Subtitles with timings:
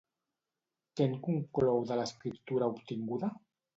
[0.95, 3.35] Què en conclou de l'escriptura obtinguda?